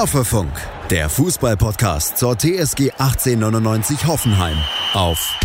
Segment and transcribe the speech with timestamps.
[0.00, 0.52] Hoffefunk,
[0.88, 4.56] der Fußballpodcast zur TSG 1899 Hoffenheim
[4.94, 5.38] auf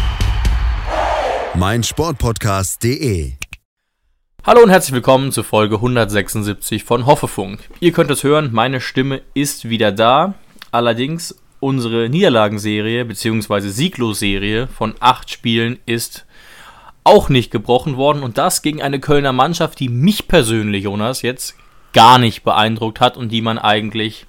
[1.55, 3.33] meinsportpodcast.de.
[4.45, 7.69] Hallo und herzlich willkommen zur Folge 176 von Hoffefunk.
[7.81, 10.35] Ihr könnt es hören, meine Stimme ist wieder da.
[10.71, 13.67] Allerdings unsere Niederlagenserie bzw.
[13.67, 16.25] Sieglosserie von acht Spielen ist
[17.03, 21.57] auch nicht gebrochen worden und das gegen eine Kölner Mannschaft, die mich persönlich, Jonas, jetzt
[21.91, 24.25] gar nicht beeindruckt hat und die man eigentlich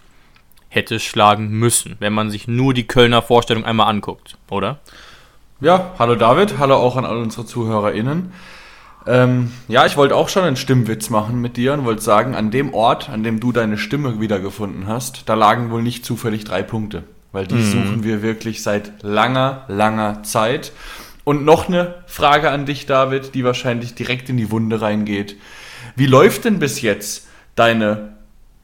[0.77, 4.79] hätte schlagen müssen, wenn man sich nur die Kölner Vorstellung einmal anguckt, oder?
[5.61, 8.33] Ja, hallo David, hallo auch an all unsere ZuhörerInnen.
[9.07, 12.51] Ähm, ja, ich wollte auch schon einen Stimmwitz machen mit dir und wollte sagen, an
[12.51, 16.63] dem Ort, an dem du deine Stimme wiedergefunden hast, da lagen wohl nicht zufällig drei
[16.63, 17.71] Punkte, weil die mhm.
[17.71, 20.73] suchen wir wirklich seit langer, langer Zeit.
[21.25, 25.37] Und noch eine Frage an dich, David, die wahrscheinlich direkt in die Wunde reingeht.
[25.95, 28.16] Wie läuft denn bis jetzt deine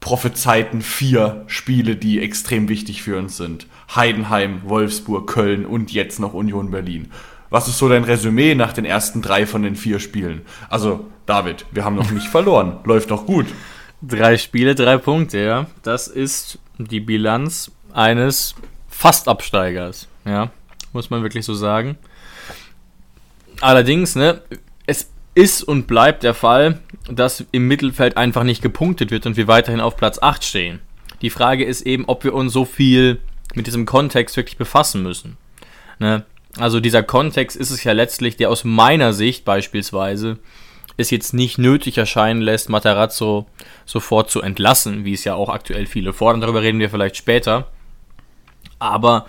[0.03, 3.67] prophezeiten vier Spiele, die extrem wichtig für uns sind.
[3.95, 7.09] Heidenheim, Wolfsburg, Köln und jetzt noch Union Berlin.
[7.49, 10.41] Was ist so dein Resümee nach den ersten drei von den vier Spielen?
[10.69, 12.79] Also, David, wir haben noch nicht verloren.
[12.83, 13.45] Läuft doch gut.
[14.01, 15.67] Drei Spiele, drei Punkte, ja.
[15.83, 18.55] Das ist die Bilanz eines
[18.89, 20.51] Fastabsteigers, ja.
[20.91, 21.97] Muss man wirklich so sagen.
[23.61, 24.41] Allerdings, ne,
[24.85, 29.47] es ist und bleibt der Fall, dass im Mittelfeld einfach nicht gepunktet wird und wir
[29.47, 30.79] weiterhin auf Platz 8 stehen.
[31.21, 33.19] Die Frage ist eben, ob wir uns so viel
[33.55, 35.37] mit diesem Kontext wirklich befassen müssen.
[35.99, 36.25] Ne?
[36.57, 40.37] Also dieser Kontext ist es ja letztlich, der aus meiner Sicht beispielsweise
[40.97, 43.47] es jetzt nicht nötig erscheinen lässt, Matarazzo
[43.85, 46.41] sofort zu entlassen, wie es ja auch aktuell viele fordern.
[46.41, 47.69] Darüber reden wir vielleicht später.
[48.77, 49.25] Aber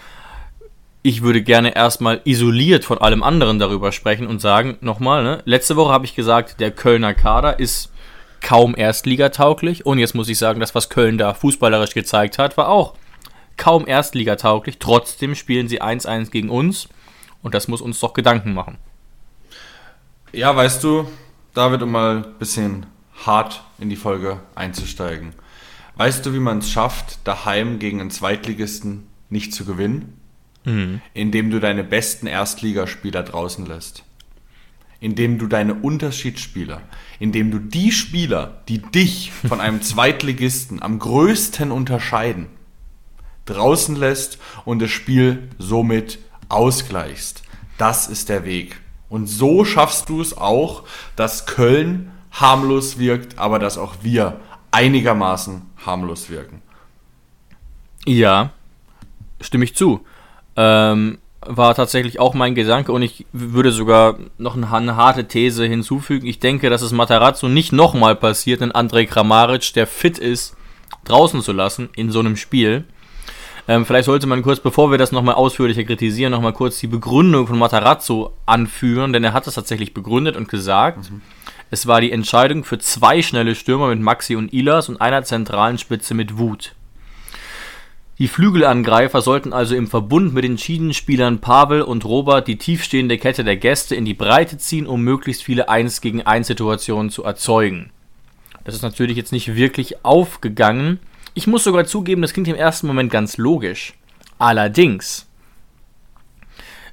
[1.07, 5.77] ich würde gerne erstmal isoliert von allem anderen darüber sprechen und sagen, nochmal, ne, letzte
[5.77, 7.93] Woche habe ich gesagt, der Kölner Kader ist
[8.41, 12.71] kaum erstligatauglich und jetzt muss ich sagen, das, was Köln da fußballerisch gezeigt hat, war
[12.71, 12.95] auch
[13.59, 14.79] kaum erstligatauglich.
[14.79, 16.89] Trotzdem spielen sie 1-1 gegen uns
[17.43, 18.79] und das muss uns doch Gedanken machen.
[20.33, 21.07] Ja, weißt du,
[21.53, 22.87] David, um mal ein bisschen
[23.27, 25.35] hart in die Folge einzusteigen.
[25.97, 30.24] Weißt du, wie man es schafft, daheim gegen einen Zweitligisten nicht zu gewinnen?
[30.65, 31.01] Mhm.
[31.13, 34.05] indem du deine besten Erstligaspieler draußen lässt.
[35.01, 36.81] Indem du deine Unterschiedsspieler,
[37.19, 42.47] indem du die Spieler, die dich von einem Zweitligisten am größten unterscheiden,
[43.45, 47.43] draußen lässt und das Spiel somit ausgleichst.
[47.77, 48.81] Das ist der Weg.
[49.11, 50.85] Und so schaffst du es auch,
[51.17, 56.63] dass Köln harmlos wirkt, aber dass auch wir einigermaßen harmlos wirken.
[58.07, 58.53] Ja,
[59.41, 60.05] stimme ich zu
[60.57, 66.27] ähm, war tatsächlich auch mein Gedanke und ich würde sogar noch eine harte These hinzufügen.
[66.27, 70.57] Ich denke, dass es Matarazzo nicht nochmal passiert, einen Andrej Kramaric, der fit ist,
[71.05, 72.85] draußen zu lassen in so einem Spiel.
[73.67, 77.47] Ähm, vielleicht sollte man kurz, bevor wir das nochmal ausführlicher kritisieren, nochmal kurz die Begründung
[77.47, 81.23] von Matarazzo anführen, denn er hat das tatsächlich begründet und gesagt, mhm.
[81.71, 85.79] es war die Entscheidung für zwei schnelle Stürmer mit Maxi und Ilas und einer zentralen
[85.79, 86.75] Spitze mit Wut.
[88.19, 93.43] Die Flügelangreifer sollten also im Verbund mit den Schienenspielern Pavel und Robert die tiefstehende Kette
[93.43, 97.91] der Gäste in die Breite ziehen, um möglichst viele 1 gegen 1 Situationen zu erzeugen.
[98.63, 101.01] Das ist natürlich jetzt nicht wirklich aufgegangen.
[101.35, 103.95] Ich muss sogar zugeben, das klingt im ersten Moment ganz logisch.
[104.39, 105.27] Allerdings,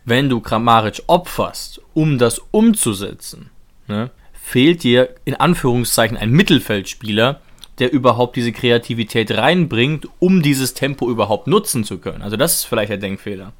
[0.03, 3.51] wenn du Kramaric opferst, um das umzusetzen,
[3.87, 7.41] ne, fehlt dir in Anführungszeichen ein Mittelfeldspieler,
[7.81, 12.21] der überhaupt diese Kreativität reinbringt, um dieses Tempo überhaupt nutzen zu können.
[12.21, 13.51] Also das ist vielleicht der Denkfehler.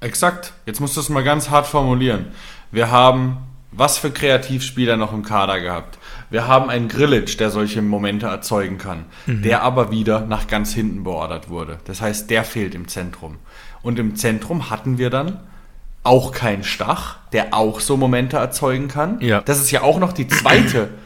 [0.00, 0.52] Exakt.
[0.66, 2.26] Jetzt musst du es mal ganz hart formulieren.
[2.70, 3.38] Wir haben
[3.72, 5.98] was für Kreativspieler noch im Kader gehabt.
[6.30, 9.42] Wir haben einen Grillitsch, der solche Momente erzeugen kann, mhm.
[9.42, 11.78] der aber wieder nach ganz hinten beordert wurde.
[11.84, 13.36] Das heißt, der fehlt im Zentrum.
[13.82, 15.40] Und im Zentrum hatten wir dann
[16.02, 19.20] auch keinen Stach, der auch so Momente erzeugen kann.
[19.20, 19.40] Ja.
[19.40, 20.90] Das ist ja auch noch die zweite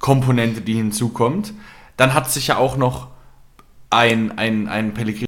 [0.00, 1.54] Komponente, die hinzukommt.
[1.96, 3.08] Dann hat sich ja auch noch
[3.90, 5.26] ein, ein, ein Pellegrino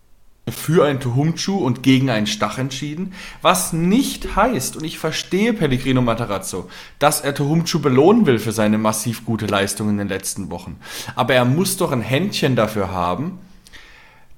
[0.51, 6.03] für ein Tuhumchu und gegen einen Stach entschieden, was nicht heißt, und ich verstehe Pellegrino
[6.03, 10.79] Matarazzo, dass er Tuhumchu belohnen will für seine massiv gute Leistung in den letzten Wochen.
[11.15, 13.39] Aber er muss doch ein Händchen dafür haben,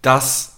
[0.02, 0.56] dass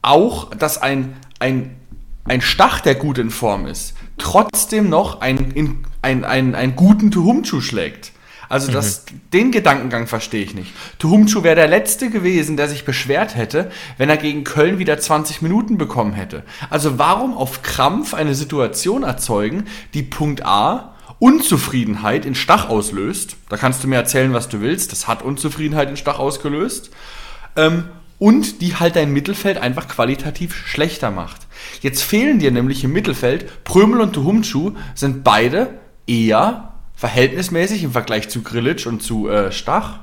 [0.00, 1.76] auch, dass ein, ein,
[2.24, 7.60] ein Stach, der gut in Form ist, trotzdem noch einen, einen, einen, einen guten Tuhumchu
[7.60, 8.11] schlägt.
[8.52, 9.20] Also das, mhm.
[9.32, 10.72] den Gedankengang verstehe ich nicht.
[10.98, 15.40] Tuhumchu wäre der Letzte gewesen, der sich beschwert hätte, wenn er gegen Köln wieder 20
[15.40, 16.42] Minuten bekommen hätte.
[16.68, 19.64] Also warum auf Krampf eine Situation erzeugen,
[19.94, 23.36] die Punkt A Unzufriedenheit in Stach auslöst?
[23.48, 24.92] Da kannst du mir erzählen, was du willst.
[24.92, 26.90] Das hat Unzufriedenheit in Stach ausgelöst.
[27.56, 27.84] Ähm,
[28.18, 31.46] und die halt dein Mittelfeld einfach qualitativ schlechter macht.
[31.80, 38.28] Jetzt fehlen dir nämlich im Mittelfeld, Prömel und Tuhumchu sind beide eher verhältnismäßig im Vergleich
[38.28, 40.00] zu Grillitsch und zu äh, Stach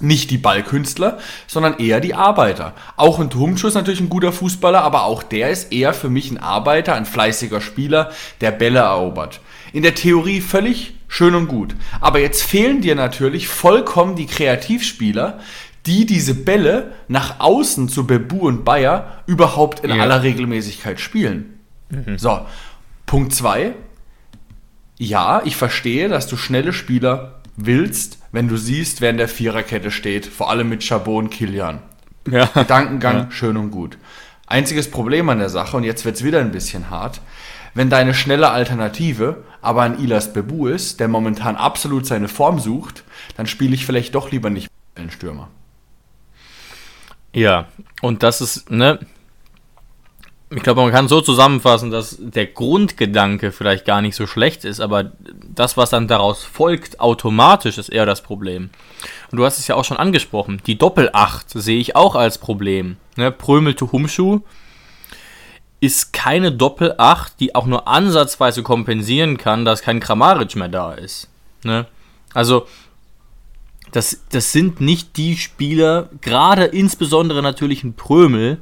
[0.00, 2.74] nicht die Ballkünstler, sondern eher die Arbeiter.
[2.96, 6.30] Auch ein Tuhumschuh ist natürlich ein guter Fußballer, aber auch der ist eher für mich
[6.30, 9.40] ein Arbeiter, ein fleißiger Spieler, der Bälle erobert.
[9.72, 11.76] In der Theorie völlig schön und gut.
[12.00, 15.38] Aber jetzt fehlen dir natürlich vollkommen die Kreativspieler,
[15.86, 20.02] die diese Bälle nach außen zu Bebu und Bayer überhaupt in ja.
[20.02, 21.60] aller Regelmäßigkeit spielen.
[21.90, 22.18] Mhm.
[22.18, 22.40] So,
[23.06, 23.74] Punkt zwei.
[25.04, 29.90] Ja, ich verstehe, dass du schnelle Spieler willst, wenn du siehst, wer in der Viererkette
[29.90, 31.80] steht, vor allem mit Chabot und Kilian.
[32.26, 32.46] Ja.
[32.46, 33.30] Gedankengang, ja.
[33.30, 33.98] schön und gut.
[34.46, 37.20] Einziges Problem an der Sache, und jetzt wird es wieder ein bisschen hart,
[37.74, 43.04] wenn deine schnelle Alternative aber ein Ilas Bebu ist, der momentan absolut seine Form sucht,
[43.36, 45.48] dann spiele ich vielleicht doch lieber nicht einen Stürmer.
[47.34, 47.66] Ja,
[48.00, 49.00] und das ist, ne,
[50.54, 54.80] ich glaube, man kann so zusammenfassen, dass der Grundgedanke vielleicht gar nicht so schlecht ist,
[54.80, 55.12] aber
[55.54, 58.70] das, was dann daraus folgt, automatisch ist eher das Problem.
[59.30, 62.96] Und du hast es ja auch schon angesprochen, die Doppelacht sehe ich auch als Problem.
[63.16, 63.32] Ne?
[63.32, 64.40] Prömel to Humschuh
[65.80, 71.28] ist keine Doppelacht, die auch nur ansatzweise kompensieren kann, dass kein Kramaric mehr da ist.
[71.62, 71.86] Ne?
[72.32, 72.66] Also,
[73.92, 78.58] das, das sind nicht die Spieler, gerade insbesondere natürlich ein Prömel,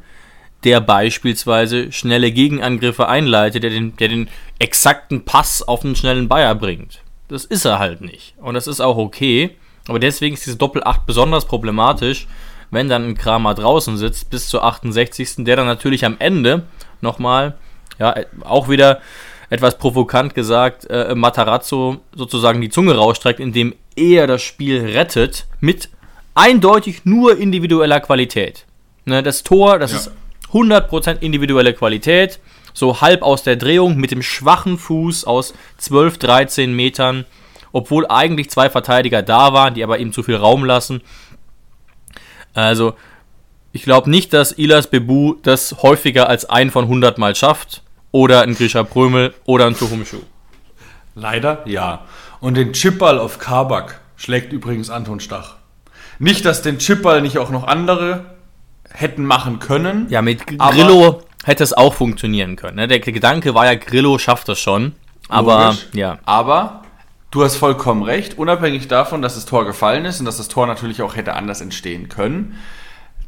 [0.64, 4.28] der beispielsweise schnelle Gegenangriffe einleitet, der den, der den
[4.58, 7.00] exakten Pass auf einen schnellen Bayer bringt.
[7.28, 8.34] Das ist er halt nicht.
[8.38, 9.56] Und das ist auch okay.
[9.88, 12.26] Aber deswegen ist diese Doppel-8 besonders problematisch,
[12.70, 15.36] wenn dann ein Kramer draußen sitzt bis zur 68.
[15.38, 16.64] Der dann natürlich am Ende
[17.00, 17.56] nochmal,
[17.98, 19.00] ja, auch wieder
[19.50, 25.90] etwas provokant gesagt, äh, Matarazzo sozusagen die Zunge rausstreckt, indem er das Spiel rettet mit
[26.34, 28.66] eindeutig nur individueller Qualität.
[29.04, 29.98] Ne, das Tor, das ja.
[29.98, 30.12] ist
[30.52, 32.40] 100% individuelle Qualität,
[32.74, 37.24] so halb aus der Drehung mit dem schwachen Fuß aus 12, 13 Metern,
[37.72, 41.02] obwohl eigentlich zwei Verteidiger da waren, die aber ihm zu viel Raum lassen.
[42.54, 42.94] Also,
[43.72, 47.82] ich glaube nicht, dass Ilas Bebu das häufiger als ein von 100 Mal schafft.
[48.10, 50.20] Oder ein Grisha Prömel oder ein Tuhumschuh.
[51.14, 52.04] Leider ja.
[52.40, 55.56] Und den Chipball auf Kabak schlägt übrigens Anton Stach.
[56.18, 58.31] Nicht, dass den Chipball nicht auch noch andere
[58.94, 60.06] hätten machen können.
[60.08, 62.76] Ja, mit Grillo hätte es auch funktionieren können.
[62.76, 62.88] Ne?
[62.88, 64.94] Der Gedanke war ja, Grillo schafft das schon.
[65.28, 66.18] Aber logisch, ja.
[66.24, 66.82] Aber
[67.30, 70.66] du hast vollkommen recht, unabhängig davon, dass das Tor gefallen ist und dass das Tor
[70.66, 72.58] natürlich auch hätte anders entstehen können.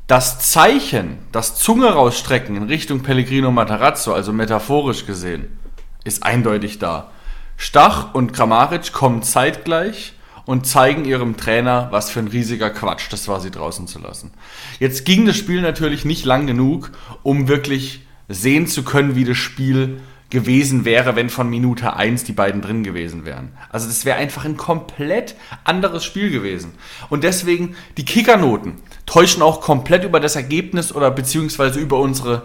[0.06, 5.58] Das Zeichen, das Zunge rausstrecken in Richtung Pellegrino Matarazzo, also metaphorisch gesehen,
[6.04, 7.10] ist eindeutig da.
[7.56, 10.13] Stach und Kramaric kommen zeitgleich
[10.46, 14.32] und zeigen ihrem Trainer, was für ein riesiger Quatsch das war, sie draußen zu lassen.
[14.78, 16.92] Jetzt ging das Spiel natürlich nicht lang genug,
[17.22, 20.00] um wirklich sehen zu können, wie das Spiel
[20.30, 23.52] gewesen wäre, wenn von Minute 1 die beiden drin gewesen wären.
[23.70, 26.72] Also das wäre einfach ein komplett anderes Spiel gewesen.
[27.08, 28.74] Und deswegen, die Kickernoten
[29.06, 32.42] täuschen auch komplett über das Ergebnis oder beziehungsweise über unsere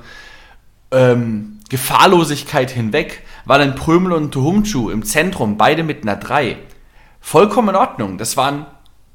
[0.91, 6.57] ähm, Gefahrlosigkeit hinweg, weil ein Prömel und Tuhumchu im Zentrum beide mit einer 3
[7.19, 8.17] vollkommen in Ordnung.
[8.17, 8.65] Das war ein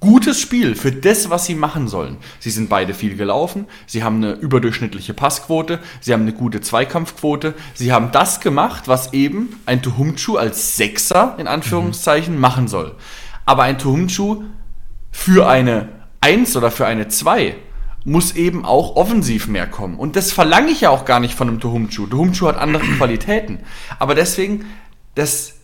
[0.05, 2.19] gutes Spiel für das, was sie machen sollen.
[2.39, 7.55] Sie sind beide viel gelaufen, sie haben eine überdurchschnittliche Passquote, sie haben eine gute Zweikampfquote,
[7.73, 12.41] sie haben das gemacht, was eben ein Tuhumchu als Sechser in Anführungszeichen mhm.
[12.41, 12.97] machen soll.
[13.47, 14.45] Aber ein Tuhumchu
[15.11, 15.89] für eine
[16.21, 17.57] 1 oder für eine 2
[18.05, 19.99] muss eben auch offensiv mehr kommen.
[19.99, 22.07] Und das verlange ich ja auch gar nicht von einem Tuhumchu.
[22.07, 23.61] Tuhumchu hat andere Qualitäten.
[23.99, 24.67] Aber deswegen,
[25.15, 25.55] das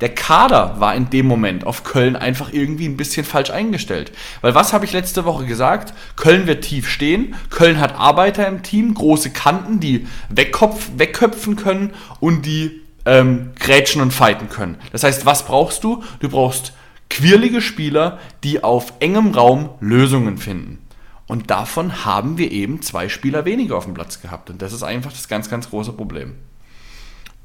[0.00, 4.12] der Kader war in dem Moment auf Köln einfach irgendwie ein bisschen falsch eingestellt.
[4.40, 5.92] Weil was habe ich letzte Woche gesagt?
[6.16, 11.92] Köln wird tief stehen, Köln hat Arbeiter im Team, große Kanten, die wegkopf, wegköpfen können
[12.18, 14.78] und die ähm, grätschen und fighten können.
[14.92, 16.02] Das heißt, was brauchst du?
[16.20, 16.72] Du brauchst
[17.08, 20.78] quirlige Spieler, die auf engem Raum Lösungen finden.
[21.26, 24.50] Und davon haben wir eben zwei Spieler weniger auf dem Platz gehabt.
[24.50, 26.34] Und das ist einfach das ganz, ganz große Problem.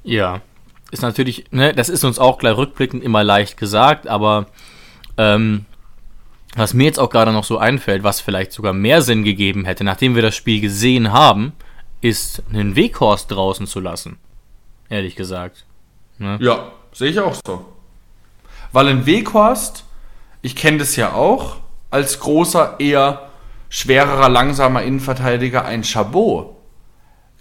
[0.04, 0.42] Ja,
[0.96, 4.48] ist natürlich, ne, das ist uns auch gleich rückblickend immer leicht gesagt, aber
[5.18, 5.66] ähm,
[6.56, 9.84] was mir jetzt auch gerade noch so einfällt, was vielleicht sogar mehr Sinn gegeben hätte,
[9.84, 11.52] nachdem wir das Spiel gesehen haben,
[12.00, 14.18] ist einen Weghorst draußen zu lassen.
[14.88, 15.66] Ehrlich gesagt.
[16.18, 16.38] Ne?
[16.40, 17.66] Ja, sehe ich auch so.
[18.72, 19.84] Weil ein Weghorst,
[20.42, 21.58] ich kenne das ja auch,
[21.92, 23.30] als großer, eher
[23.68, 26.55] schwererer, langsamer Innenverteidiger ein Chabot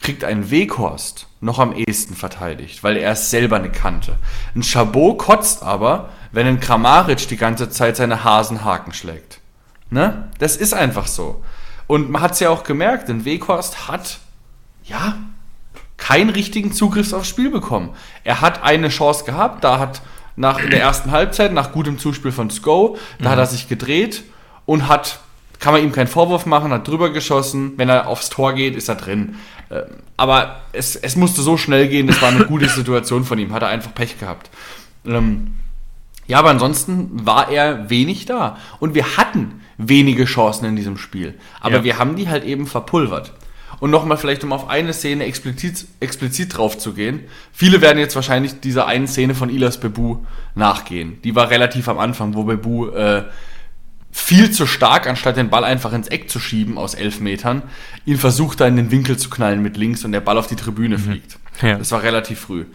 [0.05, 4.17] kriegt ein Weghorst noch am ehesten verteidigt, weil er ist selber eine Kante.
[4.55, 9.41] Ein Chabot kotzt aber, wenn ein Kramaric die ganze Zeit seine Hasenhaken schlägt.
[9.89, 10.29] Ne?
[10.39, 11.43] Das ist einfach so.
[11.87, 14.19] Und man hat es ja auch gemerkt, denn Weghorst hat,
[14.85, 15.17] ja,
[15.97, 17.95] keinen richtigen Zugriff aufs Spiel bekommen.
[18.25, 20.03] Er hat eine Chance gehabt, da hat
[20.37, 23.33] nach in der ersten Halbzeit, nach gutem Zuspiel von Sko, da mhm.
[23.33, 24.23] hat er sich gedreht
[24.67, 25.21] und hat,
[25.65, 27.73] kann man ihm keinen Vorwurf machen, hat drüber geschossen.
[27.79, 29.37] Wenn er aufs Tor geht, ist er drin.
[29.71, 33.51] Ähm, aber es, es musste so schnell gehen, das war eine gute Situation von ihm,
[33.55, 34.51] hat er einfach Pech gehabt.
[35.07, 35.55] Ähm,
[36.27, 38.59] ja, aber ansonsten war er wenig da.
[38.79, 41.33] Und wir hatten wenige Chancen in diesem Spiel.
[41.61, 41.85] Aber ja.
[41.85, 43.33] wir haben die halt eben verpulvert.
[43.81, 47.21] Und nochmal vielleicht, um auf eine Szene explizit, explizit drauf zu gehen.
[47.55, 50.19] Viele werden jetzt wahrscheinlich dieser einen Szene von Ilas Bebu
[50.55, 51.23] nachgehen.
[51.25, 53.25] Die war relativ am Anfang, wo Bebu äh,
[54.17, 57.63] viel zu stark, anstatt den Ball einfach ins Eck zu schieben aus elf Metern,
[58.07, 60.57] ihn versucht da in den Winkel zu knallen mit links und der Ball auf die
[60.57, 61.03] Tribüne mhm.
[61.03, 61.39] fliegt.
[61.61, 61.79] Ja.
[61.79, 62.67] Das war relativ früh.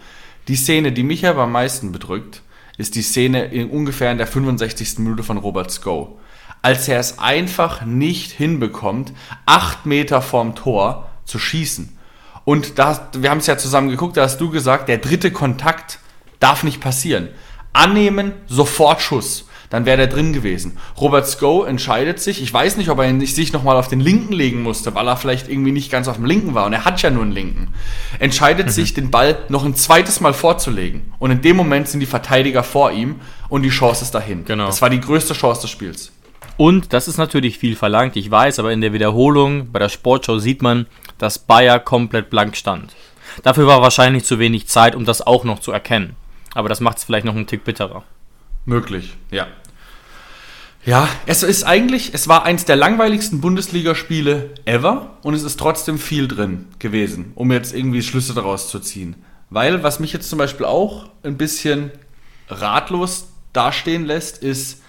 [0.48, 2.42] Die Szene, die mich aber am meisten bedrückt,
[2.78, 5.00] ist die Szene in ungefähr in der 65.
[5.00, 6.20] Minute von Robert Sko
[6.62, 9.14] als er es einfach nicht hinbekommt,
[9.46, 11.98] acht Meter vorm Tor zu schießen.
[12.46, 16.00] Und da, wir haben es ja zusammen geguckt, da hast du gesagt, der dritte Kontakt
[16.40, 17.30] darf nicht passieren.
[17.74, 19.48] Annehmen, sofort Schuss.
[19.70, 20.78] Dann wäre der drin gewesen.
[21.00, 24.64] Robert Sko entscheidet sich, ich weiß nicht, ob er sich nochmal auf den linken legen
[24.64, 27.10] musste, weil er vielleicht irgendwie nicht ganz auf dem linken war und er hat ja
[27.10, 27.74] nur einen linken.
[28.18, 28.72] Entscheidet mhm.
[28.72, 31.14] sich, den Ball noch ein zweites Mal vorzulegen.
[31.20, 34.46] Und in dem Moment sind die Verteidiger vor ihm und die Chance ist dahin.
[34.46, 34.66] Genau.
[34.66, 36.12] Das war die größte Chance des Spiels.
[36.58, 40.40] Und das ist natürlich viel verlangt, ich weiß, aber in der Wiederholung bei der Sportschau
[40.40, 42.96] sieht man, dass Bayer komplett blank stand.
[43.44, 46.16] Dafür war wahrscheinlich zu wenig Zeit, um das auch noch zu erkennen.
[46.54, 48.04] Aber das macht es vielleicht noch einen Tick bitterer.
[48.70, 49.48] Möglich, ja.
[50.86, 55.98] Ja, es ist eigentlich, es war eins der langweiligsten Bundesligaspiele ever und es ist trotzdem
[55.98, 59.16] viel drin gewesen, um jetzt irgendwie Schlüsse daraus zu ziehen.
[59.50, 61.90] Weil, was mich jetzt zum Beispiel auch ein bisschen
[62.48, 64.84] ratlos dastehen lässt, ist,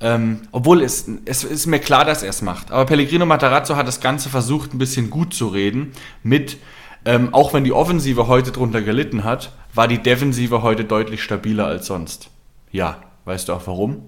[0.00, 2.70] ähm, obwohl es, es ist mir klar, dass er es macht.
[2.70, 5.92] Aber Pellegrino Matarazzo hat das Ganze versucht, ein bisschen gut zu reden.
[6.22, 6.56] Mit,
[7.04, 11.66] ähm, auch wenn die Offensive heute drunter gelitten hat, war die Defensive heute deutlich stabiler
[11.66, 12.30] als sonst.
[12.72, 14.02] Ja, weißt du auch warum?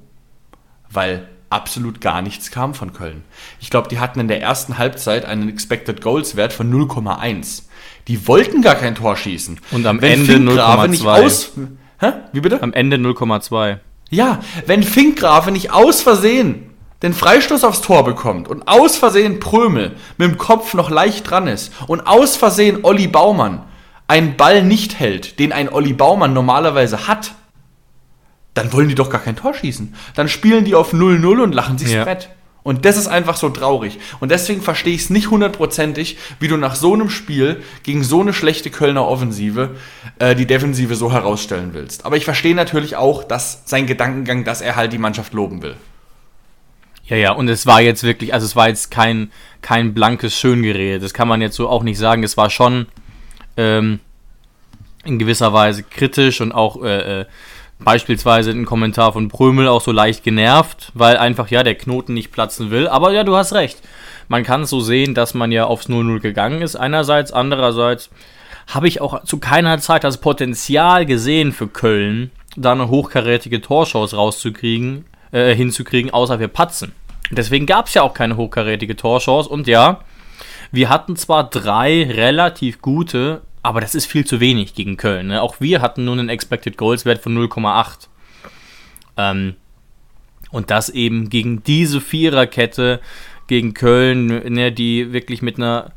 [0.91, 3.23] Weil absolut gar nichts kam von Köln.
[3.61, 7.62] Ich glaube, die hatten in der ersten Halbzeit einen Expected Goals Wert von 0,1.
[8.09, 9.61] Die wollten gar kein Tor schießen.
[9.71, 11.69] Und am Wenn Ende 0,2.
[12.00, 12.12] Hä?
[12.33, 12.61] Wie bitte?
[12.62, 13.79] Am Ende 0,2.
[14.11, 16.71] Ja, wenn Finkgrafe nicht aus Versehen
[17.02, 21.47] den Freistoß aufs Tor bekommt und aus Versehen Prömel mit dem Kopf noch leicht dran
[21.47, 23.62] ist und aus Versehen Olli Baumann
[24.09, 27.33] einen Ball nicht hält, den ein Olli Baumann normalerweise hat,
[28.54, 29.94] dann wollen die doch gar kein Tor schießen.
[30.14, 32.04] Dann spielen die auf 0-0 und lachen sich's ja.
[32.04, 32.28] Brett.
[32.64, 33.99] Und das ist einfach so traurig.
[34.21, 38.21] Und deswegen verstehe ich es nicht hundertprozentig, wie du nach so einem Spiel gegen so
[38.21, 39.76] eine schlechte Kölner Offensive
[40.21, 42.06] äh, die Defensive so herausstellen willst.
[42.06, 45.75] Aber ich verstehe natürlich auch, dass sein Gedankengang, dass er halt die Mannschaft loben will.
[47.06, 51.00] Ja, ja, und es war jetzt wirklich, also es war jetzt kein, kein blankes Schöngerede.
[51.00, 52.23] Das kann man jetzt so auch nicht sagen.
[52.23, 52.87] Es war schon
[53.56, 53.99] ähm,
[55.04, 57.26] in gewisser Weise kritisch und auch äh, äh
[57.85, 62.33] beispielsweise ein Kommentar von Prömel auch so leicht genervt, weil einfach ja der Knoten nicht
[62.33, 62.89] platzen will.
[62.89, 63.81] Aber ja, du hast recht.
[64.29, 66.77] Man kann es so sehen, dass man ja aufs 0-0 gegangen ist.
[66.77, 68.11] Einerseits, andererseits
[68.67, 74.17] habe ich auch zu keiner Zeit das Potenzial gesehen für Köln, da eine hochkarätige Torschance
[74.17, 76.93] rauszukriegen, äh, hinzukriegen, außer wir patzen.
[77.31, 80.01] Deswegen gab es ja auch keine hochkarätige Torchance und ja,
[80.71, 85.28] wir hatten zwar drei relativ gute, aber das ist viel zu wenig gegen Köln.
[85.28, 85.40] Ne?
[85.40, 88.09] Auch wir hatten nur einen Expected Goals Wert von 0,8.
[89.16, 89.54] Ähm,
[90.50, 93.00] und das eben gegen diese Viererkette
[93.47, 95.92] gegen Köln, ne, die wirklich mit einer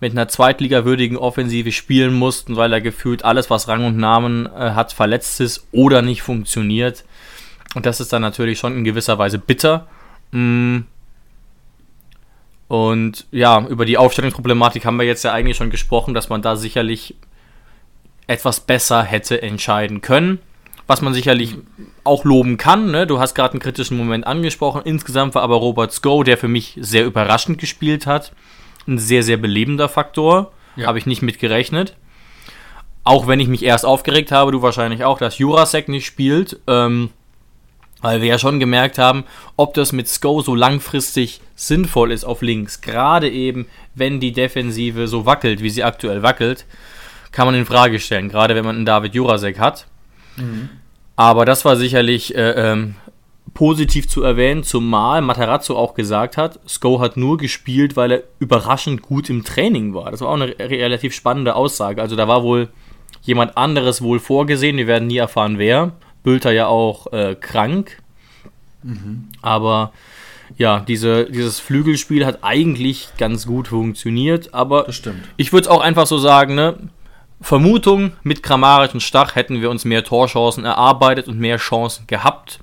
[0.00, 4.72] mit einer zweitligawürdigen Offensive spielen mussten, weil er gefühlt alles, was Rang und Namen äh,
[4.72, 7.04] hat, verletzt ist oder nicht funktioniert.
[7.74, 9.86] Und das ist dann natürlich schon in gewisser Weise bitter.
[10.30, 10.80] Mm,
[12.68, 16.56] und ja, über die Aufstellungsproblematik haben wir jetzt ja eigentlich schon gesprochen, dass man da
[16.56, 17.14] sicherlich
[18.26, 20.38] etwas besser hätte entscheiden können.
[20.86, 21.56] Was man sicherlich
[22.04, 22.90] auch loben kann.
[22.90, 23.06] Ne?
[23.06, 24.82] Du hast gerade einen kritischen Moment angesprochen.
[24.84, 28.32] Insgesamt war aber Robert Sko, der für mich sehr überraschend gespielt hat,
[28.86, 30.52] ein sehr, sehr belebender Faktor.
[30.76, 30.86] Ja.
[30.86, 31.96] Habe ich nicht mit gerechnet.
[33.02, 36.60] Auch wenn ich mich erst aufgeregt habe, du wahrscheinlich auch, dass Jurasek nicht spielt.
[36.66, 37.10] Ähm,
[38.04, 39.24] weil wir ja schon gemerkt haben,
[39.56, 42.82] ob das mit Sko so langfristig sinnvoll ist auf links.
[42.82, 46.66] Gerade eben, wenn die Defensive so wackelt, wie sie aktuell wackelt,
[47.32, 48.28] kann man in Frage stellen.
[48.28, 49.86] Gerade wenn man einen David Jurasek hat.
[50.36, 50.68] Mhm.
[51.16, 52.96] Aber das war sicherlich äh, ähm,
[53.54, 59.00] positiv zu erwähnen, zumal Matarazzo auch gesagt hat, Sko hat nur gespielt, weil er überraschend
[59.00, 60.10] gut im Training war.
[60.10, 62.02] Das war auch eine relativ spannende Aussage.
[62.02, 62.68] Also da war wohl
[63.22, 65.92] jemand anderes wohl vorgesehen, wir werden nie erfahren, wer.
[66.24, 68.02] Bülter ja auch äh, krank.
[68.82, 69.28] Mhm.
[69.40, 69.92] Aber
[70.56, 74.88] ja, diese, dieses Flügelspiel hat eigentlich ganz gut funktioniert, aber
[75.36, 76.76] ich würde es auch einfach so sagen, ne?
[77.40, 82.60] Vermutung, mit Grammarisch und Stach hätten wir uns mehr Torchancen erarbeitet und mehr Chancen gehabt,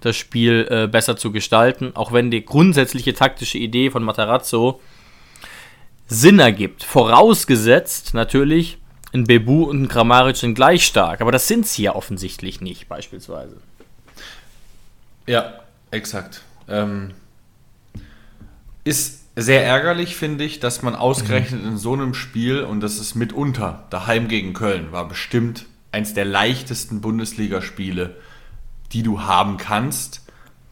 [0.00, 4.80] das Spiel äh, besser zu gestalten, auch wenn die grundsätzliche taktische Idee von Matarazzo
[6.06, 6.82] Sinn ergibt.
[6.82, 8.78] Vorausgesetzt natürlich,
[9.14, 12.88] ein Bebu und ein Grammaric sind gleich stark, aber das sind sie ja offensichtlich nicht,
[12.88, 13.56] beispielsweise.
[15.26, 16.42] Ja, exakt.
[16.68, 17.12] Ähm,
[18.82, 23.14] ist sehr ärgerlich, finde ich, dass man ausgerechnet in so einem Spiel, und das ist
[23.14, 28.16] mitunter daheim gegen Köln, war bestimmt eins der leichtesten Bundesligaspiele,
[28.92, 30.22] die du haben kannst.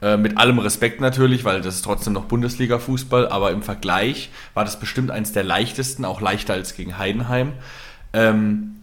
[0.00, 4.64] Äh, mit allem Respekt natürlich, weil das ist trotzdem noch Bundesliga-Fußball, aber im Vergleich war
[4.64, 7.52] das bestimmt eins der leichtesten, auch leichter als gegen Heidenheim.
[8.12, 8.76] Ähm,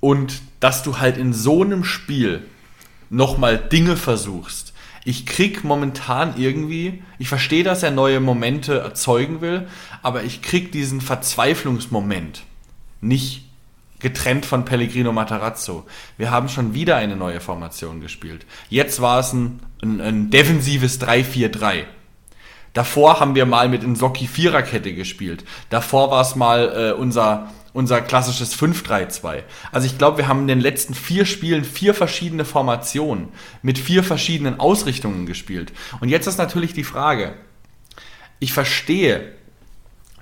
[0.00, 2.42] und dass du halt in so einem Spiel
[3.10, 4.72] nochmal Dinge versuchst.
[5.04, 9.68] Ich krieg momentan irgendwie, ich verstehe, dass er neue Momente erzeugen will,
[10.02, 12.42] aber ich krieg diesen Verzweiflungsmoment
[13.00, 13.44] nicht
[13.98, 15.86] getrennt von Pellegrino Matarazzo.
[16.18, 18.44] Wir haben schon wieder eine neue Formation gespielt.
[18.68, 21.84] Jetzt war es ein, ein, ein defensives 3-4-3.
[22.74, 25.44] Davor haben wir mal mit Insocki Viererkette gespielt.
[25.70, 29.42] Davor war es mal äh, unser, unser klassisches 5-3-2.
[29.72, 33.28] Also ich glaube, wir haben in den letzten vier Spielen vier verschiedene Formationen
[33.60, 35.72] mit vier verschiedenen Ausrichtungen gespielt.
[36.00, 37.34] Und jetzt ist natürlich die Frage,
[38.38, 39.32] ich verstehe,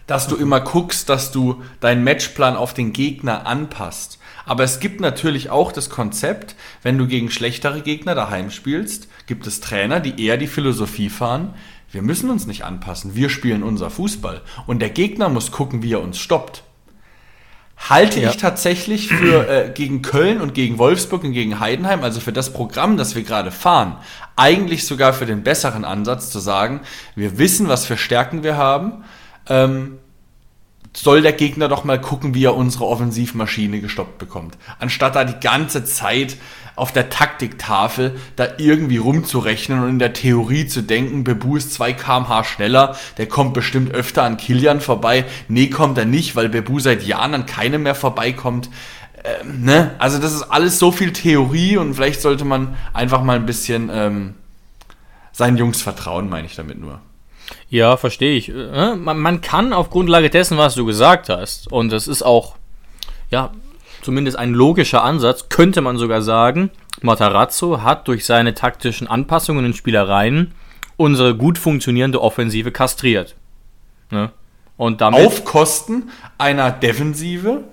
[0.06, 4.18] dass du immer guckst, dass du deinen Matchplan auf den Gegner anpasst.
[4.44, 9.47] Aber es gibt natürlich auch das Konzept, wenn du gegen schlechtere Gegner daheim spielst, gibt
[9.47, 11.54] es Trainer, die eher die Philosophie fahren,
[11.92, 14.40] wir müssen uns nicht anpassen, wir spielen unser Fußball.
[14.66, 16.64] Und der Gegner muss gucken, wie er uns stoppt.
[17.76, 18.31] Halte Ja.
[18.31, 22.52] ich tatsächlich für äh, gegen Köln und gegen Wolfsburg und gegen Heidenheim, also für das
[22.52, 23.97] Programm, das wir gerade fahren,
[24.37, 26.81] eigentlich sogar für den besseren Ansatz zu sagen,
[27.16, 29.05] wir wissen, was für Stärken wir haben,
[29.49, 29.99] ähm,
[30.94, 34.59] soll der Gegner doch mal gucken, wie er unsere Offensivmaschine gestoppt bekommt.
[34.78, 36.37] Anstatt da die ganze Zeit
[36.76, 41.92] auf der Taktiktafel da irgendwie rumzurechnen und in der Theorie zu denken, Bebu ist 2
[41.92, 45.24] kmh schneller, der kommt bestimmt öfter an Kilian vorbei.
[45.48, 48.70] Nee, kommt er nicht, weil Bebu seit Jahren an keinem mehr vorbeikommt.
[49.24, 49.94] Ähm, ne?
[49.98, 53.90] Also das ist alles so viel Theorie und vielleicht sollte man einfach mal ein bisschen
[53.92, 54.35] ähm,
[55.31, 57.00] seinen Jungs vertrauen, meine ich damit nur.
[57.69, 58.51] Ja, verstehe ich.
[58.51, 62.57] Äh, Man, kann auf Grundlage dessen, was du gesagt hast, und das ist auch,
[63.31, 63.53] ja,
[64.03, 69.77] zumindest ein logischer Ansatz, könnte man sogar sagen, Matarazzo hat durch seine taktischen Anpassungen und
[69.77, 70.53] Spielereien
[70.97, 73.35] unsere gut funktionierende Offensive kastriert.
[74.11, 74.31] Ne?
[74.77, 75.27] Und damit.
[75.27, 77.65] auf Kosten einer Defensive,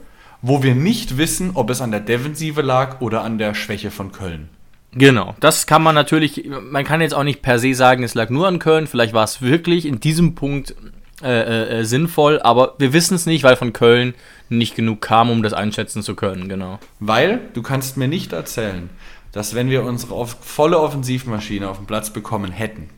[0.42, 4.12] wo wir nicht wissen, ob es an der Defensive lag oder an der Schwäche von
[4.12, 4.50] Köln.
[4.92, 8.30] Genau, das kann man natürlich, man kann jetzt auch nicht per se sagen, es lag
[8.30, 10.76] nur an Köln, vielleicht war es wirklich in diesem Punkt
[11.22, 14.16] äh, äh, sinnvoll, aber wir wissen es nicht, weil von Köln
[14.48, 16.80] nicht genug kam, um das einschätzen zu können, genau.
[17.00, 18.90] Weil du kannst mir nicht erzählen,
[19.32, 22.90] dass wenn wir unsere volle Offensivmaschine auf den Platz bekommen hätten,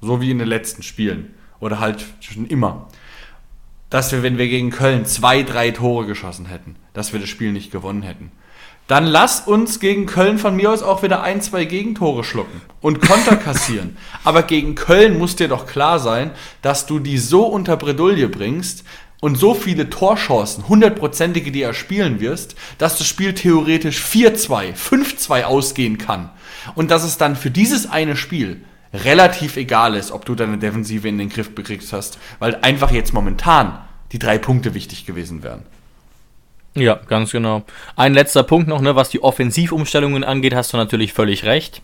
[0.00, 2.88] so wie in den letzten Spielen oder halt schon immer,
[3.90, 7.52] dass wir, wenn wir gegen Köln zwei, drei Tore geschossen hätten, dass wir das Spiel
[7.52, 8.32] nicht gewonnen hätten.
[8.88, 13.00] Dann lass uns gegen Köln von mir aus auch wieder ein, zwei Gegentore schlucken und
[13.00, 13.96] Konter kassieren.
[14.24, 18.84] Aber gegen Köln muss dir doch klar sein, dass du die so unter Bredouille bringst
[19.20, 25.44] und so viele Torchancen, hundertprozentige, die er spielen wirst, dass das Spiel theoretisch 4-2, 5-2
[25.44, 26.30] ausgehen kann.
[26.74, 31.08] Und dass es dann für dieses eine Spiel relativ egal ist, ob du deine Defensive
[31.08, 33.78] in den Griff bekriegt hast, weil einfach jetzt momentan
[34.10, 35.62] die drei Punkte wichtig gewesen wären.
[36.74, 37.64] Ja, ganz genau.
[37.96, 41.82] Ein letzter Punkt noch, ne, was die Offensivumstellungen angeht, hast du natürlich völlig recht.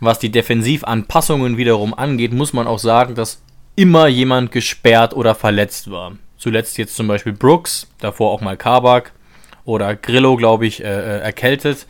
[0.00, 3.42] Was die Defensivanpassungen wiederum angeht, muss man auch sagen, dass
[3.76, 6.12] immer jemand gesperrt oder verletzt war.
[6.38, 9.12] Zuletzt jetzt zum Beispiel Brooks, davor auch mal Kabak
[9.64, 11.86] oder Grillo, glaube ich, äh, äh, erkältet.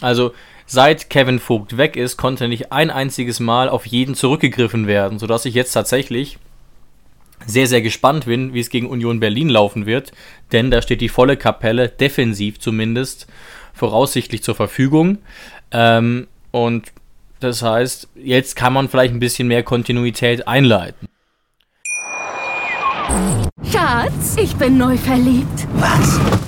[0.00, 0.32] Also
[0.66, 5.44] seit Kevin Vogt weg ist, konnte nicht ein einziges Mal auf jeden zurückgegriffen werden, sodass
[5.44, 6.38] ich jetzt tatsächlich
[7.46, 10.12] sehr, sehr gespannt bin, wie es gegen Union Berlin laufen wird,
[10.52, 13.26] denn da steht die volle Kapelle, defensiv zumindest,
[13.72, 15.18] voraussichtlich zur Verfügung.
[15.70, 16.92] Ähm, und
[17.40, 21.08] das heißt, jetzt kann man vielleicht ein bisschen mehr Kontinuität einleiten.
[23.70, 25.66] Schatz, ich bin neu verliebt.
[25.74, 26.47] Was?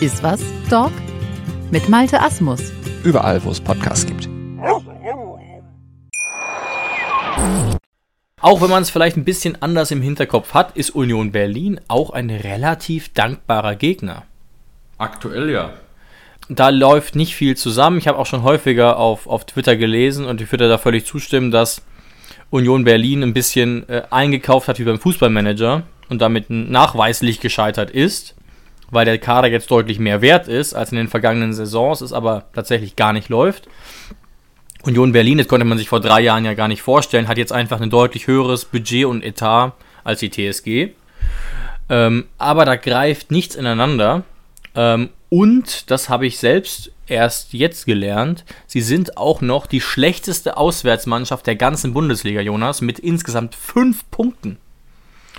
[0.00, 0.92] Iswas Dog
[1.72, 2.70] mit Malte Asmus.
[3.02, 4.28] Überall, wo es Podcasts gibt.
[8.40, 12.10] Auch wenn man es vielleicht ein bisschen anders im Hinterkopf hat, ist Union Berlin auch
[12.10, 14.22] ein relativ dankbarer Gegner.
[14.98, 15.72] Aktuell ja.
[16.48, 17.98] Da läuft nicht viel zusammen.
[17.98, 21.50] Ich habe auch schon häufiger auf, auf Twitter gelesen und ich würde da völlig zustimmen,
[21.50, 21.82] dass
[22.50, 28.36] Union Berlin ein bisschen äh, eingekauft hat wie beim Fußballmanager und damit nachweislich gescheitert ist,
[28.90, 32.44] weil der Kader jetzt deutlich mehr wert ist als in den vergangenen Saisons, es aber
[32.54, 33.68] tatsächlich gar nicht läuft.
[34.82, 37.52] Union Berlin, das konnte man sich vor drei Jahren ja gar nicht vorstellen, hat jetzt
[37.52, 39.72] einfach ein deutlich höheres Budget und Etat
[40.04, 40.90] als die TSG.
[41.90, 44.22] Ähm, aber da greift nichts ineinander.
[44.74, 50.56] Ähm, und, das habe ich selbst erst jetzt gelernt, sie sind auch noch die schlechteste
[50.56, 54.58] Auswärtsmannschaft der ganzen Bundesliga, Jonas, mit insgesamt fünf Punkten.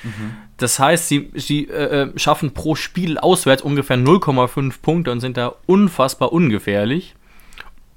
[0.04, 0.36] Mhm.
[0.58, 5.38] Das heißt, sie, sie äh, äh schaffen pro Spiel auswärts ungefähr 0,5 Punkte und sind
[5.38, 7.16] da unfassbar ungefährlich.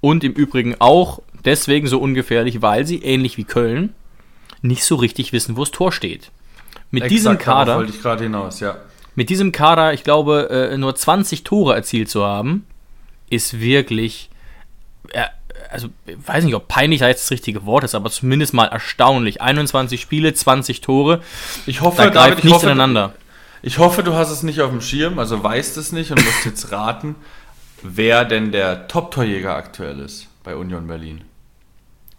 [0.00, 3.94] Und im Übrigen auch deswegen so ungefährlich, weil sie, ähnlich wie Köln,
[4.60, 6.30] nicht so richtig wissen, wo das Tor steht.
[6.90, 7.76] Mit Exakt, diesem Kader.
[7.76, 8.76] wollte ich gerade hinaus, ja.
[9.14, 12.66] Mit diesem Kader, ich glaube, äh, nur 20 Tore erzielt zu haben,
[13.28, 14.30] ist wirklich.
[15.70, 18.66] Also, ich weiß nicht, ob peinlich da jetzt das richtige Wort ist, aber zumindest mal
[18.66, 19.40] erstaunlich.
[19.40, 21.22] 21 Spiele, 20 Tore.
[21.66, 23.14] Ich hoffe, da greift David, nichts hoffe, ineinander.
[23.62, 26.44] Ich hoffe, du hast es nicht auf dem Schirm, also weißt es nicht und musst
[26.44, 27.14] jetzt raten,
[27.83, 31.22] wer denn der Top-Torjäger aktuell ist bei Union Berlin.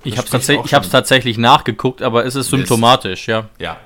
[0.05, 3.49] Ich habe es tatsächlich nachgeguckt, aber es ist symptomatisch, ja.
[3.59, 3.77] Ja.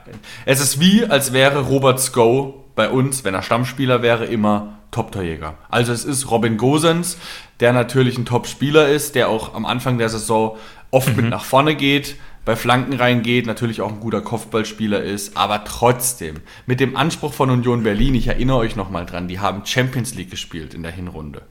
[0.46, 5.54] Es ist wie, als wäre Robert Sko bei uns, wenn er Stammspieler wäre, immer Top-Torjäger.
[5.70, 7.20] Also es ist Robin Gosens,
[7.60, 10.58] der natürlich ein Top-Spieler ist, der auch am Anfang der Saison
[10.90, 11.16] oft mhm.
[11.18, 16.38] mit nach vorne geht, bei Flanken reingeht, natürlich auch ein guter Kopfballspieler ist, aber trotzdem
[16.66, 20.32] mit dem Anspruch von Union Berlin, ich erinnere euch nochmal dran, die haben Champions League
[20.32, 21.44] gespielt in der Hinrunde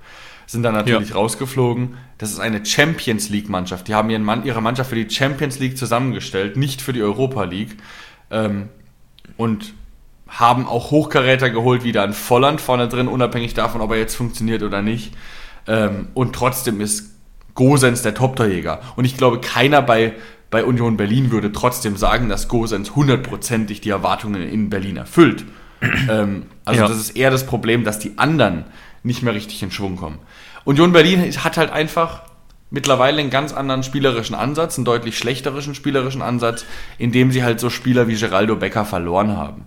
[0.48, 1.16] sind dann natürlich ja.
[1.16, 1.96] rausgeflogen.
[2.18, 3.88] Das ist eine Champions League-Mannschaft.
[3.88, 7.42] Die haben ihren Mann, ihre Mannschaft für die Champions League zusammengestellt, nicht für die Europa
[7.42, 7.76] League.
[8.30, 8.68] Ähm,
[9.37, 9.74] und
[10.29, 14.17] haben auch Hochkaräter geholt, wie da ein Volland vorne drin, unabhängig davon, ob er jetzt
[14.17, 15.15] funktioniert oder nicht.
[15.67, 17.15] Ähm, und trotzdem ist
[17.55, 18.81] Gosens der Top-Torjäger.
[18.97, 20.15] Und ich glaube, keiner bei,
[20.51, 25.45] bei Union Berlin würde trotzdem sagen, dass Gosens hundertprozentig die Erwartungen in Berlin erfüllt.
[26.11, 26.89] ähm, also ja.
[26.89, 28.65] das ist eher das Problem, dass die anderen
[29.03, 30.19] nicht mehr richtig in Schwung kommen.
[30.65, 32.23] Union Berlin hat halt einfach
[32.71, 36.65] mittlerweile einen ganz anderen spielerischen Ansatz, einen deutlich schlechterischen spielerischen Ansatz,
[36.99, 39.65] indem sie halt so Spieler wie Geraldo Becker verloren haben.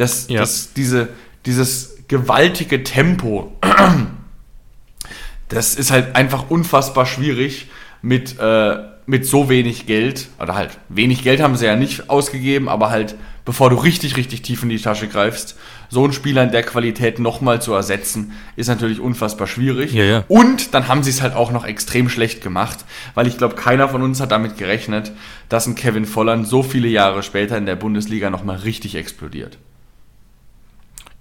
[0.00, 0.40] Das, ja.
[0.40, 1.10] das, diese,
[1.44, 3.52] dieses gewaltige Tempo,
[5.48, 7.68] das ist halt einfach unfassbar schwierig
[8.00, 12.70] mit, äh, mit so wenig Geld, oder halt wenig Geld haben sie ja nicht ausgegeben,
[12.70, 15.56] aber halt bevor du richtig, richtig tief in die Tasche greifst,
[15.88, 19.92] so einen Spieler in der Qualität nochmal zu ersetzen, ist natürlich unfassbar schwierig.
[19.92, 20.24] Ja, ja.
[20.28, 23.88] Und dann haben sie es halt auch noch extrem schlecht gemacht, weil ich glaube, keiner
[23.88, 25.12] von uns hat damit gerechnet,
[25.50, 29.58] dass ein Kevin Volland so viele Jahre später in der Bundesliga nochmal richtig explodiert.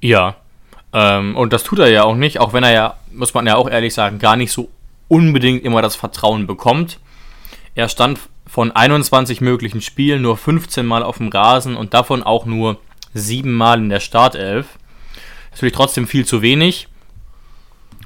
[0.01, 0.35] Ja,
[0.93, 3.55] ähm, und das tut er ja auch nicht, auch wenn er ja, muss man ja
[3.55, 4.69] auch ehrlich sagen, gar nicht so
[5.07, 6.99] unbedingt immer das Vertrauen bekommt.
[7.75, 12.45] Er stand von 21 möglichen Spielen nur 15 Mal auf dem Rasen und davon auch
[12.45, 12.79] nur
[13.13, 14.79] 7 Mal in der Startelf.
[15.51, 16.87] Natürlich trotzdem viel zu wenig.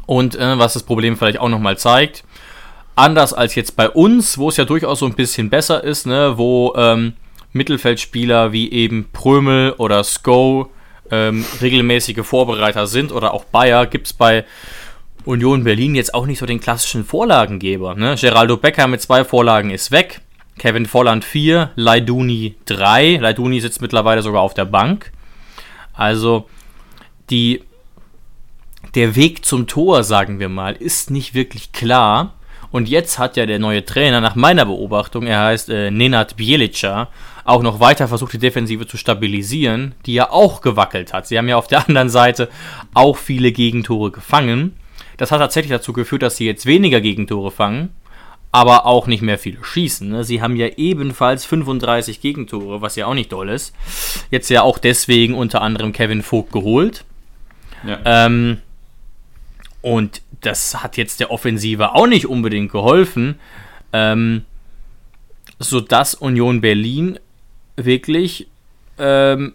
[0.06, 2.26] Und äh, was das Problem vielleicht auch nochmal zeigt,
[2.96, 6.38] anders als jetzt bei uns, wo es ja durchaus so ein bisschen besser ist, ne,
[6.38, 7.14] wo ähm,
[7.54, 10.70] Mittelfeldspieler wie eben Prömel oder Sko
[11.14, 14.46] ähm, regelmäßige Vorbereiter sind oder auch Bayer, gibt es bei
[15.26, 17.96] Union Berlin jetzt auch nicht so den klassischen Vorlagengeber.
[17.96, 18.16] Ne?
[18.20, 20.22] Geraldo Becker mit zwei Vorlagen ist weg.
[20.58, 23.18] Kevin Volland 4, Leiduni 3.
[23.18, 25.12] Leiduni sitzt mittlerweile sogar auf der Bank.
[25.94, 26.48] Also
[27.30, 27.64] die,
[28.96, 32.34] der Weg zum Tor, sagen wir mal, ist nicht wirklich klar.
[32.72, 37.10] Und jetzt hat ja der neue Trainer, nach meiner Beobachtung, er heißt äh, Nenad Bielica,
[37.46, 41.28] auch noch weiter versucht, die Defensive zu stabilisieren, die ja auch gewackelt hat.
[41.28, 42.50] Sie haben ja auf der anderen Seite
[42.94, 44.78] auch viele Gegentore gefangen.
[45.18, 47.90] Das hat tatsächlich dazu geführt, dass sie jetzt weniger Gegentore fangen
[48.54, 50.08] aber auch nicht mehr viele schießen.
[50.08, 50.24] Ne?
[50.24, 53.74] Sie haben ja ebenfalls 35 Gegentore, was ja auch nicht doll ist.
[54.30, 57.04] Jetzt ja auch deswegen unter anderem Kevin Vogt geholt.
[57.84, 58.00] Ja.
[58.06, 58.60] Ähm,
[59.82, 63.40] und das hat jetzt der Offensive auch nicht unbedingt geholfen,
[63.92, 64.46] ähm,
[65.58, 67.18] sodass Union Berlin
[67.76, 68.48] wirklich
[68.98, 69.54] ähm,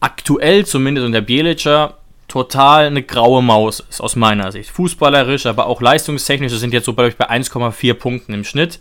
[0.00, 4.70] aktuell zumindest unter Bielicer total eine graue Maus ist, aus meiner Sicht.
[4.70, 8.80] Fußballerisch, aber auch leistungstechnisch, das sind jetzt so bei, bei 1,4 Punkten im Schnitt.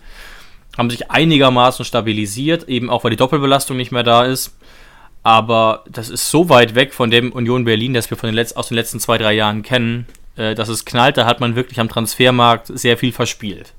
[0.78, 4.56] haben sich einigermaßen stabilisiert, eben auch weil die Doppelbelastung nicht mehr da ist.
[5.22, 8.54] Aber das ist so weit weg von dem Union Berlin, das wir von den Letz
[8.54, 11.18] aus den letzten zwei, drei Jahren kennen, äh, dass es knallt.
[11.18, 13.74] Da hat man wirklich am Transfermarkt sehr viel verspielt.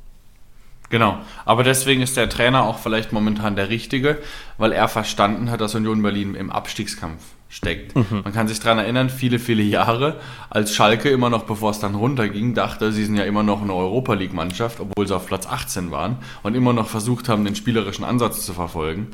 [0.91, 4.19] Genau, aber deswegen ist der Trainer auch vielleicht momentan der Richtige,
[4.59, 7.95] weil er verstanden hat, dass Union Berlin im Abstiegskampf steckt.
[7.95, 8.23] Mhm.
[8.25, 10.21] Man kann sich daran erinnern, viele, viele Jahre,
[10.51, 13.73] als Schalke immer noch, bevor es dann runterging, dachte, sie sind ja immer noch eine
[13.73, 18.05] Europa League-Mannschaft, obwohl sie auf Platz 18 waren und immer noch versucht haben, den spielerischen
[18.05, 19.09] Ansatz zu verfolgen.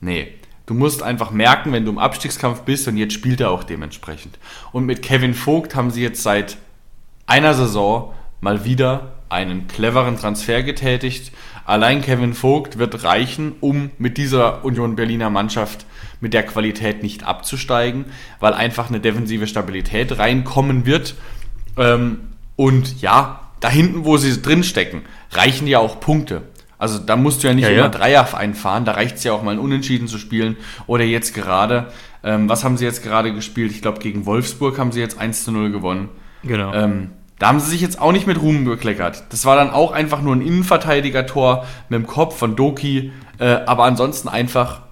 [0.00, 0.34] Nee,
[0.66, 4.38] du musst einfach merken, wenn du im Abstiegskampf bist und jetzt spielt er auch dementsprechend.
[4.72, 6.58] Und mit Kevin Vogt haben sie jetzt seit
[7.26, 11.32] einer Saison mal wieder einen cleveren Transfer getätigt.
[11.64, 15.86] Allein Kevin Vogt wird reichen, um mit dieser Union Berliner Mannschaft
[16.20, 18.06] mit der Qualität nicht abzusteigen,
[18.40, 21.14] weil einfach eine defensive Stabilität reinkommen wird.
[21.76, 22.18] Ähm,
[22.56, 26.42] und ja, da hinten, wo sie drinstecken, reichen ja auch Punkte.
[26.78, 27.88] Also da musst du ja nicht ja, immer ja.
[27.88, 30.56] Dreier einfahren, da reicht es ja auch mal ein Unentschieden zu spielen.
[30.86, 31.92] Oder jetzt gerade,
[32.24, 33.70] ähm, was haben sie jetzt gerade gespielt?
[33.70, 36.08] Ich glaube, gegen Wolfsburg haben sie jetzt 1 zu 0 gewonnen.
[36.42, 36.72] Genau.
[36.72, 39.24] Ähm, da haben sie sich jetzt auch nicht mit Ruhm bekleckert.
[39.30, 43.84] Das war dann auch einfach nur ein Innenverteidiger-Tor mit dem Kopf von Doki, äh, aber
[43.84, 44.82] ansonsten einfach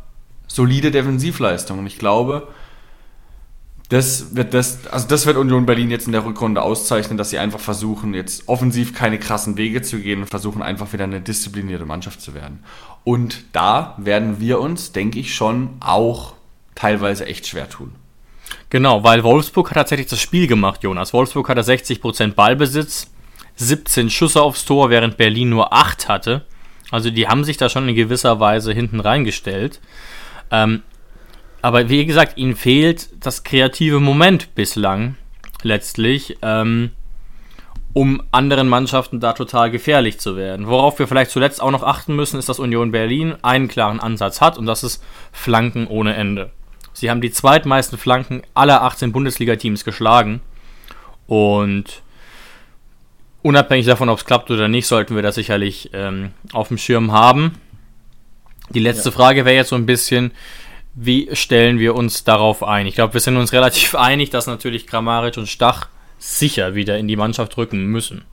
[0.46, 1.78] solide Defensivleistung.
[1.78, 2.48] Und ich glaube,
[3.90, 7.38] das wird, das, also das wird Union Berlin jetzt in der Rückrunde auszeichnen, dass sie
[7.38, 11.84] einfach versuchen, jetzt offensiv keine krassen Wege zu gehen und versuchen einfach wieder eine disziplinierte
[11.84, 12.64] Mannschaft zu werden.
[13.04, 16.32] Und da werden wir uns, denke ich, schon auch
[16.74, 17.92] teilweise echt schwer tun.
[18.70, 21.12] Genau, weil Wolfsburg hat tatsächlich das Spiel gemacht, Jonas.
[21.14, 23.11] Wolfsburg hatte 60% Ballbesitz,
[23.57, 26.44] 17 Schüsse aufs Tor, während Berlin nur 8 hatte.
[26.90, 29.81] Also die haben sich da schon in gewisser Weise hinten reingestellt.
[30.50, 30.83] Ähm,
[31.62, 35.16] aber wie gesagt, ihnen fehlt das kreative Moment bislang
[35.62, 36.90] letztlich, ähm,
[37.94, 40.68] um anderen Mannschaften da total gefährlich zu werden.
[40.68, 44.40] Worauf wir vielleicht zuletzt auch noch achten müssen, ist, dass Union Berlin einen klaren Ansatz
[44.40, 45.02] hat und das ist
[45.33, 46.52] Flanken ohne Ende.
[46.98, 50.40] Sie haben die zweitmeisten Flanken aller 18 Bundesliga-Teams geschlagen.
[51.28, 52.02] Und
[53.42, 57.12] unabhängig davon, ob es klappt oder nicht, sollten wir das sicherlich ähm, auf dem Schirm
[57.12, 57.52] haben.
[58.70, 59.14] Die letzte ja.
[59.14, 60.32] Frage wäre jetzt so ein bisschen,
[60.94, 62.87] wie stellen wir uns darauf ein?
[62.87, 65.87] Ich glaube, wir sind uns relativ einig, dass natürlich Kramaric und Stach
[66.18, 68.24] sicher wieder in die Mannschaft rücken müssen.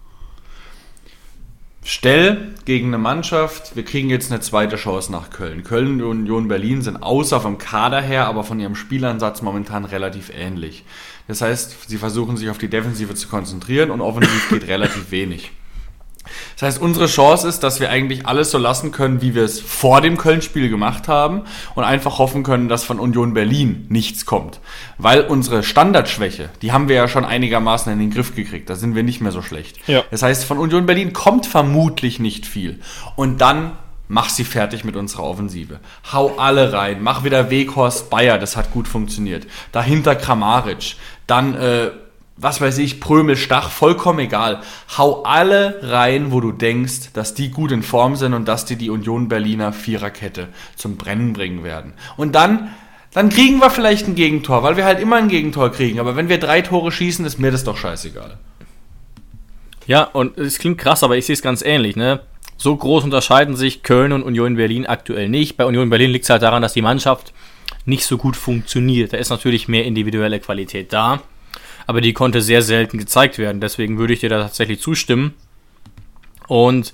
[1.88, 5.64] Stell gegen eine Mannschaft, wir kriegen jetzt eine zweite Chance nach Köln.
[5.64, 10.32] Köln und Union Berlin sind außer vom Kader her, aber von ihrem Spielansatz momentan relativ
[10.36, 10.84] ähnlich.
[11.28, 15.52] Das heißt, sie versuchen sich auf die Defensive zu konzentrieren und offensiv geht relativ wenig.
[16.56, 19.60] Das heißt, unsere Chance ist, dass wir eigentlich alles so lassen können, wie wir es
[19.60, 21.42] vor dem Köln-Spiel gemacht haben
[21.76, 24.62] und einfach hoffen können, dass von Union Berlin nichts kommt.
[24.98, 28.70] Weil unsere Standardschwäche, die haben wir ja schon einigermaßen in den Griff gekriegt.
[28.70, 29.78] Da sind wir nicht mehr so schlecht.
[29.88, 30.04] Ja.
[30.12, 32.80] Das heißt, von Union Berlin kommt vermutlich nicht viel.
[33.16, 33.74] Und dann
[34.08, 35.80] mach sie fertig mit unserer Offensive.
[36.14, 37.00] Hau alle rein.
[37.02, 39.46] Mach wieder Weghorst Bayer, das hat gut funktioniert.
[39.72, 40.96] Dahinter Kramaric.
[41.28, 41.90] Dann äh,
[42.38, 44.62] was weiß ich, Prömel, Stach, vollkommen egal.
[44.98, 48.76] Hau alle rein, wo du denkst, dass die gut in Form sind und dass die
[48.76, 51.94] die Union Berliner Viererkette zum Brennen bringen werden.
[52.18, 52.74] Und dann,
[53.14, 56.00] dann kriegen wir vielleicht ein Gegentor, weil wir halt immer ein Gegentor kriegen.
[56.00, 58.38] Aber wenn wir drei Tore schießen, ist mir das doch scheißegal.
[59.88, 62.22] Ja, und es klingt krass, aber ich sehe es ganz ähnlich, ne?
[62.58, 65.58] So groß unterscheiden sich Köln und Union Berlin aktuell nicht.
[65.58, 67.34] Bei Union Berlin liegt es halt daran, dass die Mannschaft
[67.86, 69.14] nicht so gut funktioniert.
[69.14, 71.22] Da ist natürlich mehr individuelle Qualität da
[71.88, 73.62] aber die konnte sehr selten gezeigt werden.
[73.62, 75.34] Deswegen würde ich dir da tatsächlich zustimmen.
[76.48, 76.94] Und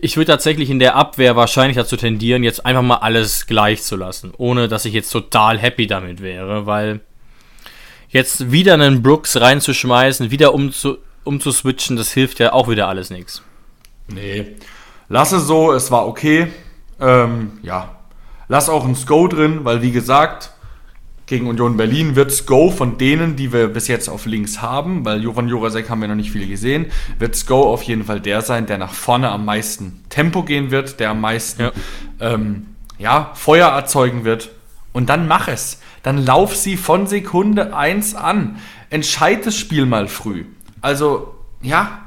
[0.00, 3.96] ich würde tatsächlich in der Abwehr wahrscheinlich dazu tendieren, jetzt einfach mal alles gleich zu
[3.96, 7.00] lassen, ohne dass ich jetzt total happy damit wäre, weil
[8.08, 13.42] jetzt wieder einen Brooks reinzuschmeißen, wieder umzu, umzuswitchen, das hilft ja auch wieder alles nichts.
[14.08, 14.56] Nee,
[15.08, 16.48] lass es so, es war okay.
[17.00, 17.96] Ähm, ja,
[18.48, 20.52] lass auch ein Sko drin, weil wie gesagt,
[21.26, 25.22] gegen Union Berlin wird Go von denen, die wir bis jetzt auf links haben, weil
[25.32, 26.86] von Jurasek haben wir noch nicht viel gesehen,
[27.18, 31.00] wird Go auf jeden Fall der sein, der nach vorne am meisten Tempo gehen wird,
[31.00, 31.72] der am meisten ja.
[32.20, 32.66] Ähm,
[32.98, 34.50] ja, Feuer erzeugen wird.
[34.92, 35.80] Und dann mach es.
[36.02, 38.56] Dann lauf sie von Sekunde 1 an.
[38.90, 40.44] Entscheid das Spiel mal früh.
[40.80, 42.03] Also, ja,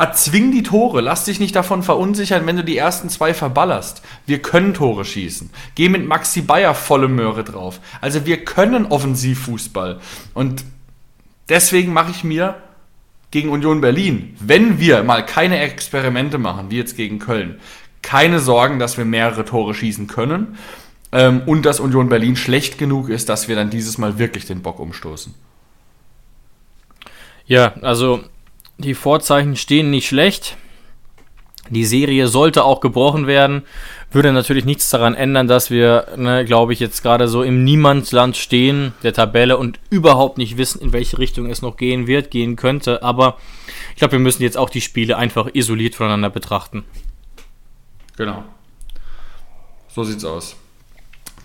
[0.00, 4.00] Erzwing die Tore, lass dich nicht davon verunsichern, wenn du die ersten zwei verballerst.
[4.24, 5.50] Wir können Tore schießen.
[5.74, 7.80] Geh mit Maxi Bayer volle Möhre drauf.
[8.00, 10.00] Also wir können Offensivfußball.
[10.32, 10.64] Und
[11.50, 12.56] deswegen mache ich mir
[13.30, 17.60] gegen Union Berlin, wenn wir mal keine Experimente machen, wie jetzt gegen Köln,
[18.00, 20.56] keine Sorgen, dass wir mehrere Tore schießen können
[21.12, 24.62] ähm, und dass Union Berlin schlecht genug ist, dass wir dann dieses Mal wirklich den
[24.62, 25.34] Bock umstoßen.
[27.46, 28.24] Ja, also
[28.80, 30.56] die Vorzeichen stehen nicht schlecht.
[31.68, 33.62] Die Serie sollte auch gebrochen werden.
[34.10, 38.36] Würde natürlich nichts daran ändern, dass wir, ne, glaube ich, jetzt gerade so im Niemandsland
[38.36, 42.56] stehen, der Tabelle und überhaupt nicht wissen, in welche Richtung es noch gehen wird, gehen
[42.56, 43.04] könnte.
[43.04, 43.38] Aber
[43.92, 46.84] ich glaube, wir müssen jetzt auch die Spiele einfach isoliert voneinander betrachten.
[48.16, 48.42] Genau.
[49.88, 50.56] So sieht's aus.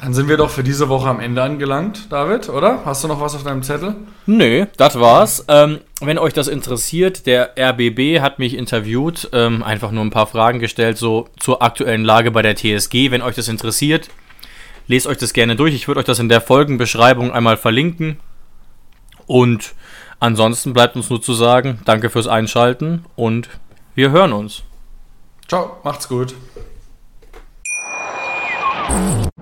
[0.02, 2.84] Dann sind wir doch für diese Woche am Ende angelangt, David, oder?
[2.86, 3.96] Hast du noch was auf deinem Zettel?
[4.26, 5.46] Nö, das war's.
[5.48, 10.28] Ähm, wenn euch das interessiert, der RBB hat mich interviewt, ähm, einfach nur ein paar
[10.28, 13.10] Fragen gestellt, so zur aktuellen Lage bei der TSG.
[13.10, 14.10] Wenn euch das interessiert,
[14.88, 15.74] lest euch das gerne durch.
[15.74, 18.20] Ich würde euch das in der Folgenbeschreibung einmal verlinken.
[19.28, 19.74] Und
[20.20, 23.50] ansonsten bleibt uns nur zu sagen, danke fürs Einschalten und
[23.96, 24.64] wir hören uns.
[25.48, 26.36] Ciao, macht's gut.